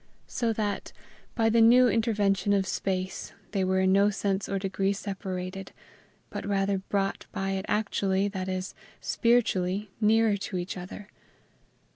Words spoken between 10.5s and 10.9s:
each